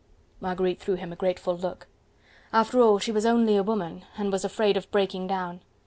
Marguerite 0.39 0.79
threw 0.79 0.95
him 0.95 1.13
a 1.13 1.15
grateful 1.15 1.55
look. 1.55 1.85
After 2.51 2.81
all 2.81 2.97
she 2.97 3.11
was 3.11 3.23
only 3.23 3.55
a 3.55 3.61
woman 3.61 4.03
and 4.17 4.31
was 4.31 4.43
afraid 4.43 4.75
of 4.75 4.89
breaking 4.89 5.27
down. 5.27 5.61